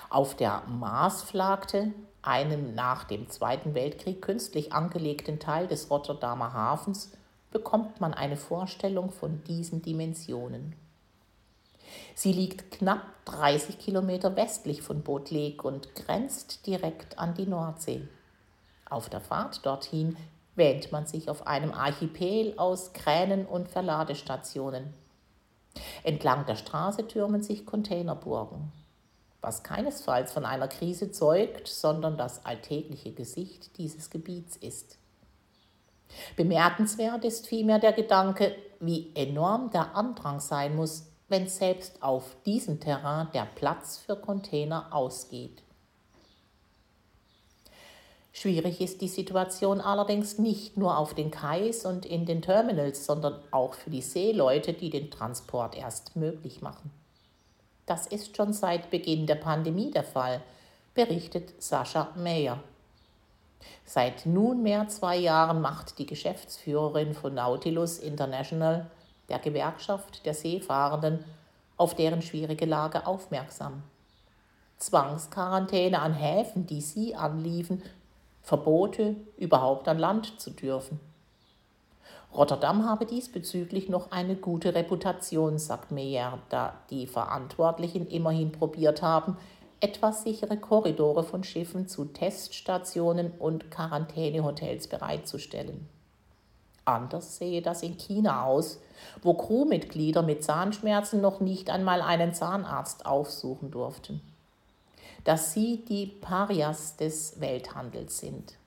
Auf 0.09 0.37
der 0.37 0.63
Maasflagte, 0.67 1.93
einem 2.23 2.75
nach 2.75 3.05
dem 3.05 3.29
Zweiten 3.29 3.75
Weltkrieg 3.75 4.23
künstlich 4.23 4.73
angelegten 4.73 5.39
Teil 5.39 5.67
des 5.67 5.91
Rotterdamer 5.91 6.53
Hafens, 6.53 7.13
bekommt 7.51 8.01
man 8.01 8.15
eine 8.15 8.37
Vorstellung 8.37 9.11
von 9.11 9.43
diesen 9.45 9.83
Dimensionen. 9.83 10.75
Sie 12.15 12.33
liegt 12.33 12.71
knapp 12.71 13.03
30 13.25 13.79
Kilometer 13.79 14.37
westlich 14.37 14.83
von 14.83 15.03
Botlek 15.03 15.65
und 15.65 15.95
grenzt 15.95 16.67
direkt 16.67 17.19
an 17.19 17.35
die 17.35 17.47
Nordsee. 17.47 18.07
Auf 18.89 19.09
der 19.09 19.21
Fahrt 19.21 19.65
dorthin 19.67 20.17
wähnt 20.55 20.93
man 20.93 21.07
sich 21.07 21.31
auf 21.31 21.47
einem 21.47 21.73
Archipel 21.73 22.55
aus 22.57 22.93
Kränen 22.93 23.47
und 23.47 23.69
Verladestationen. 23.69 24.95
Entlang 26.03 26.47
der 26.47 26.57
Straße 26.57 27.07
türmen 27.07 27.43
sich 27.43 27.65
Containerburgen, 27.65 28.73
was 29.41 29.63
keinesfalls 29.63 30.33
von 30.33 30.45
einer 30.45 30.69
Krise 30.69 31.11
zeugt, 31.13 31.69
sondern 31.69 32.17
das 32.17 32.45
alltägliche 32.45 33.13
Gesicht 33.13 33.77
dieses 33.79 34.11
Gebiets 34.11 34.57
ist. 34.57 34.99
Bemerkenswert 36.37 37.25
ist 37.25 37.47
vielmehr 37.47 37.79
der 37.79 37.93
Gedanke, 37.93 38.55
wie 38.81 39.13
enorm 39.15 39.71
der 39.71 39.95
Andrang 39.95 40.41
sein 40.41 40.75
muss, 40.75 41.07
wenn 41.29 41.47
selbst 41.47 42.03
auf 42.03 42.37
diesem 42.45 42.81
Terrain 42.81 43.29
der 43.33 43.47
Platz 43.55 43.99
für 43.99 44.17
Container 44.17 44.89
ausgeht. 44.91 45.63
Schwierig 48.33 48.81
ist 48.81 49.01
die 49.01 49.09
Situation 49.09 49.81
allerdings 49.81 50.39
nicht 50.39 50.77
nur 50.77 50.97
auf 50.97 51.15
den 51.15 51.31
Kais 51.31 51.85
und 51.85 52.07
in 52.07 52.27
den 52.27 52.43
Terminals, 52.43 53.05
sondern 53.05 53.41
auch 53.51 53.75
für 53.75 53.91
die 53.91 54.03
Seeleute, 54.03 54.73
die 54.73 54.91
den 54.91 55.11
Transport 55.11 55.77
erst 55.77 56.17
möglich 56.17 56.63
machen. 56.63 56.91
Das 57.91 58.07
ist 58.07 58.37
schon 58.37 58.53
seit 58.53 58.89
Beginn 58.93 59.27
der 59.27 59.35
Pandemie 59.35 59.91
der 59.91 60.05
Fall, 60.05 60.43
berichtet 60.95 61.61
Sascha 61.61 62.13
Meyer. 62.15 62.63
Seit 63.85 64.27
nunmehr 64.27 64.87
zwei 64.87 65.17
Jahren 65.17 65.61
macht 65.61 65.99
die 65.99 66.07
Geschäftsführerin 66.07 67.15
von 67.15 67.35
Nautilus 67.35 67.99
International, 67.99 68.89
der 69.29 69.41
Gewerkschaft 69.41 70.25
der 70.25 70.35
Seefahrenden, 70.35 71.25
auf 71.77 71.97
deren 71.97 72.23
schwierige 72.23 72.65
Lage 72.65 73.09
aufmerksam. 73.09 73.83
Zwangsquarantäne 74.79 75.99
an 76.01 76.15
Häfen, 76.15 76.67
die 76.67 76.83
sie 76.83 77.17
anliefen, 77.17 77.83
Verbote, 78.41 79.17
überhaupt 79.37 79.89
an 79.89 79.99
Land 79.99 80.41
zu 80.41 80.53
dürfen. 80.53 81.01
Rotterdam 82.35 82.89
habe 82.89 83.07
diesbezüglich 83.07 83.89
noch 83.89 84.13
eine 84.13 84.37
gute 84.37 84.75
Reputation, 84.75 85.59
sagt 85.59 85.91
Meyer, 85.91 86.39
da 86.49 86.75
die 86.91 87.07
Verantwortlichen 87.07 88.07
immerhin 88.07 88.53
probiert 88.53 89.03
haben, 89.03 89.37
etwas 89.81 90.23
sichere 90.23 90.57
Korridore 90.57 91.25
von 91.25 91.43
Schiffen 91.43 91.89
zu 91.89 92.05
Teststationen 92.05 93.33
und 93.39 93.71
Quarantänehotels 93.71 94.87
bereitzustellen. 94.87 95.89
Anders 96.85 97.37
sehe 97.37 97.63
das 97.63 97.83
in 97.83 97.97
China 97.99 98.45
aus, 98.45 98.81
wo 99.23 99.35
Crewmitglieder 99.35 100.23
mit 100.23 100.45
Zahnschmerzen 100.45 101.21
noch 101.21 101.41
nicht 101.41 101.71
einmal 101.71 102.03
einen 102.03 102.35
Zahnarzt 102.35 103.07
aufsuchen 103.07 103.71
durften. 103.71 104.21
Dass 105.25 105.53
sie 105.53 105.85
die 105.85 106.07
Parias 106.07 106.97
des 106.97 107.41
Welthandels 107.41 108.19
sind. 108.19 108.60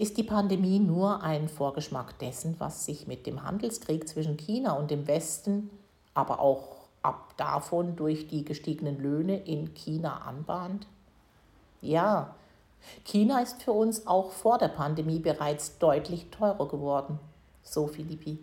Ist 0.00 0.16
die 0.16 0.22
Pandemie 0.22 0.78
nur 0.78 1.22
ein 1.22 1.50
Vorgeschmack 1.50 2.18
dessen, 2.20 2.54
was 2.58 2.86
sich 2.86 3.06
mit 3.06 3.26
dem 3.26 3.42
Handelskrieg 3.42 4.08
zwischen 4.08 4.38
China 4.38 4.72
und 4.72 4.90
dem 4.90 5.06
Westen, 5.06 5.68
aber 6.14 6.40
auch 6.40 6.86
ab 7.02 7.34
davon 7.36 7.96
durch 7.96 8.26
die 8.26 8.42
gestiegenen 8.42 8.98
Löhne 8.98 9.36
in 9.44 9.74
China 9.74 10.22
anbahnt? 10.26 10.86
Ja, 11.82 12.34
China 13.04 13.40
ist 13.40 13.62
für 13.62 13.72
uns 13.72 14.06
auch 14.06 14.30
vor 14.30 14.56
der 14.56 14.68
Pandemie 14.68 15.18
bereits 15.18 15.76
deutlich 15.76 16.30
teurer 16.30 16.66
geworden, 16.66 17.18
so 17.62 17.86
Philippi. 17.86 18.38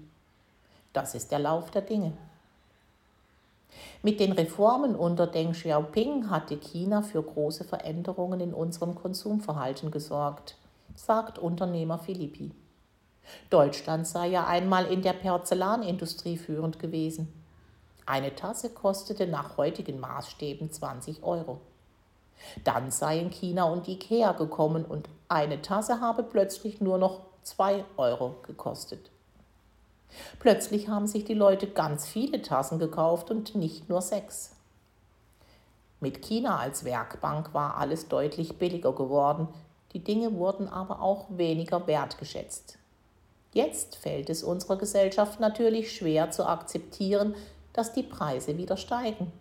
Das 0.93 1.15
ist 1.15 1.31
der 1.31 1.39
Lauf 1.39 1.71
der 1.71 1.81
Dinge. 1.81 2.13
Mit 4.03 4.19
den 4.19 4.33
Reformen 4.33 4.95
unter 4.95 5.25
Deng 5.25 5.53
Xiaoping 5.53 6.29
hatte 6.29 6.57
China 6.57 7.01
für 7.01 7.23
große 7.23 7.63
Veränderungen 7.63 8.41
in 8.41 8.53
unserem 8.53 8.93
Konsumverhalten 8.93 9.89
gesorgt, 9.89 10.55
sagt 10.97 11.37
Unternehmer 11.37 11.99
Philippi. 11.99 12.51
Deutschland 13.49 14.07
sei 14.07 14.27
ja 14.27 14.47
einmal 14.47 14.85
in 14.87 15.01
der 15.01 15.13
Porzellanindustrie 15.13 16.37
führend 16.37 16.79
gewesen. 16.79 17.31
Eine 18.05 18.35
Tasse 18.35 18.69
kostete 18.71 19.27
nach 19.27 19.57
heutigen 19.57 19.99
Maßstäben 19.99 20.71
20 20.71 21.23
Euro. 21.23 21.61
Dann 22.63 22.89
seien 22.89 23.29
China 23.29 23.65
und 23.65 23.87
Ikea 23.87 24.31
gekommen 24.31 24.85
und 24.85 25.07
eine 25.27 25.61
Tasse 25.61 26.01
habe 26.01 26.23
plötzlich 26.23 26.81
nur 26.81 26.97
noch 26.97 27.21
2 27.43 27.83
Euro 27.97 28.35
gekostet. 28.43 29.11
Plötzlich 30.39 30.87
haben 30.87 31.05
sich 31.05 31.25
die 31.25 31.33
Leute 31.33 31.67
ganz 31.67 32.07
viele 32.07 32.41
Tassen 32.41 32.79
gekauft 32.79 33.29
und 33.29 33.55
nicht 33.55 33.89
nur 33.89 34.01
sechs. 34.01 34.55
Mit 35.99 36.21
China 36.21 36.57
als 36.57 36.85
Werkbank 36.85 37.53
war 37.53 37.77
alles 37.77 38.07
deutlich 38.07 38.57
billiger 38.57 38.93
geworden, 38.93 39.47
die 39.97 40.03
Dinge 40.03 40.35
wurden 40.35 40.67
aber 40.67 41.01
auch 41.01 41.25
weniger 41.29 41.87
wertgeschätzt. 41.87 42.77
Jetzt 43.51 43.95
fällt 43.95 44.29
es 44.29 44.43
unserer 44.43 44.77
Gesellschaft 44.77 45.39
natürlich 45.39 45.91
schwer 45.91 46.29
zu 46.29 46.47
akzeptieren, 46.47 47.33
dass 47.73 47.93
die 47.93 48.03
Preise 48.03 48.59
wieder 48.59 48.77
steigen, 48.77 49.31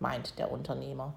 meint 0.00 0.38
der 0.38 0.52
Unternehmer. 0.52 1.14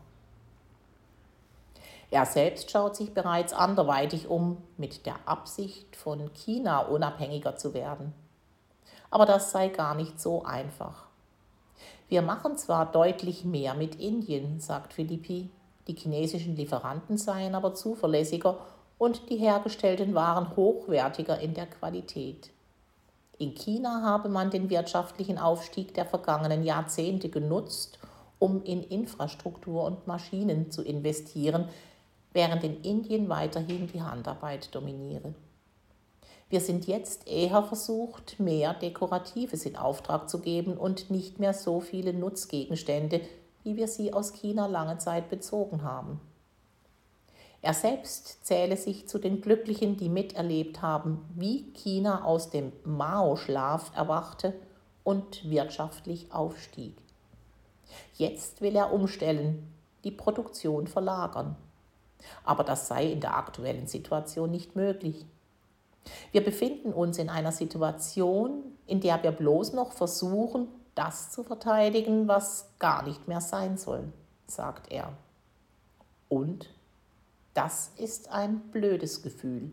Er 2.11 2.25
selbst 2.25 2.71
schaut 2.71 2.95
sich 2.95 3.13
bereits 3.13 3.51
anderweitig 3.51 4.29
um, 4.29 4.63
mit 4.77 5.05
der 5.05 5.15
Absicht, 5.25 5.97
von 5.97 6.33
China 6.33 6.79
unabhängiger 6.79 7.57
zu 7.57 7.73
werden. 7.73 8.13
Aber 9.11 9.25
das 9.25 9.51
sei 9.51 9.67
gar 9.67 9.95
nicht 9.95 10.21
so 10.21 10.45
einfach. 10.45 11.07
Wir 12.07 12.21
machen 12.21 12.55
zwar 12.55 12.89
deutlich 12.89 13.43
mehr 13.43 13.73
mit 13.73 13.95
Indien, 13.95 14.61
sagt 14.61 14.93
Philippi, 14.93 15.49
die 15.89 15.95
chinesischen 15.95 16.55
Lieferanten 16.55 17.17
seien 17.17 17.53
aber 17.53 17.73
zuverlässiger 17.73 18.57
und 18.97 19.29
die 19.29 19.37
hergestellten 19.37 20.13
Waren 20.13 20.55
hochwertiger 20.55 21.39
in 21.39 21.53
der 21.53 21.67
Qualität. 21.67 22.51
In 23.37 23.53
China 23.53 24.01
habe 24.01 24.29
man 24.29 24.49
den 24.49 24.69
wirtschaftlichen 24.69 25.37
Aufstieg 25.37 25.93
der 25.93 26.05
vergangenen 26.05 26.63
Jahrzehnte 26.63 27.29
genutzt, 27.29 27.99
um 28.39 28.63
in 28.63 28.81
Infrastruktur 28.81 29.83
und 29.83 30.07
Maschinen 30.07 30.71
zu 30.71 30.81
investieren, 30.81 31.69
während 32.33 32.63
in 32.63 32.81
Indien 32.81 33.29
weiterhin 33.29 33.87
die 33.87 34.01
Handarbeit 34.01 34.73
dominiere. 34.73 35.33
Wir 36.49 36.61
sind 36.61 36.87
jetzt 36.87 37.27
eher 37.27 37.61
versucht, 37.61 38.39
mehr 38.39 38.73
Dekoratives 38.73 39.65
in 39.65 39.75
Auftrag 39.75 40.29
zu 40.29 40.39
geben 40.39 40.77
und 40.77 41.11
nicht 41.11 41.39
mehr 41.39 41.53
so 41.53 41.81
viele 41.81 42.13
Nutzgegenstände, 42.13 43.21
wie 43.63 43.75
wir 43.75 43.87
sie 43.87 44.13
aus 44.13 44.33
China 44.33 44.65
lange 44.65 44.97
Zeit 44.97 45.29
bezogen 45.29 45.83
haben. 45.83 46.21
Er 47.61 47.73
selbst 47.73 48.45
zähle 48.45 48.77
sich 48.77 49.07
zu 49.07 49.19
den 49.19 49.41
Glücklichen, 49.41 49.97
die 49.97 50.09
miterlebt 50.09 50.81
haben, 50.81 51.25
wie 51.35 51.71
China 51.73 52.23
aus 52.23 52.49
dem 52.49 52.71
Mao-Schlaf 52.83 53.91
erwachte 53.95 54.53
und 55.03 55.49
wirtschaftlich 55.49 56.31
aufstieg. 56.31 56.95
Jetzt 58.13 58.61
will 58.61 58.75
er 58.75 58.93
umstellen, 58.93 59.73
die 60.03 60.11
Produktion 60.11 60.87
verlagern. 60.87 61.55
Aber 62.43 62.63
das 62.63 62.87
sei 62.87 63.11
in 63.11 63.21
der 63.21 63.35
aktuellen 63.35 63.87
Situation 63.87 64.51
nicht 64.51 64.75
möglich. 64.75 65.25
Wir 66.31 66.43
befinden 66.43 66.93
uns 66.93 67.17
in 67.17 67.29
einer 67.29 67.51
Situation, 67.51 68.63
in 68.85 69.01
der 69.01 69.21
wir 69.23 69.31
bloß 69.31 69.73
noch 69.73 69.91
versuchen, 69.91 70.67
das 70.95 71.31
zu 71.31 71.43
verteidigen, 71.43 72.27
was 72.27 72.69
gar 72.79 73.03
nicht 73.03 73.27
mehr 73.27 73.41
sein 73.41 73.77
soll, 73.77 74.11
sagt 74.47 74.91
er. 74.91 75.13
Und 76.29 76.69
das 77.57 77.91
ist 77.97 78.29
ein 78.29 78.59
blödes 78.71 79.23
Gefühl. 79.23 79.71